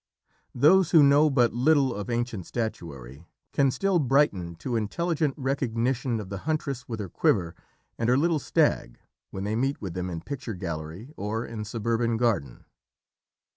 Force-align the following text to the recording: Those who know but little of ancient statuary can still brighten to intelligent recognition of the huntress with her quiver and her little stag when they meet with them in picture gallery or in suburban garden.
Those 0.55 0.89
who 0.89 1.03
know 1.03 1.29
but 1.29 1.53
little 1.53 1.93
of 1.93 2.09
ancient 2.09 2.47
statuary 2.47 3.27
can 3.53 3.69
still 3.69 3.99
brighten 3.99 4.55
to 4.55 4.75
intelligent 4.75 5.35
recognition 5.37 6.19
of 6.19 6.29
the 6.29 6.39
huntress 6.39 6.89
with 6.89 6.99
her 6.99 7.07
quiver 7.07 7.53
and 7.99 8.09
her 8.09 8.17
little 8.17 8.39
stag 8.39 8.97
when 9.29 9.43
they 9.43 9.55
meet 9.55 9.79
with 9.79 9.93
them 9.93 10.09
in 10.09 10.21
picture 10.21 10.55
gallery 10.55 11.13
or 11.17 11.45
in 11.45 11.63
suburban 11.65 12.17
garden. 12.17 12.65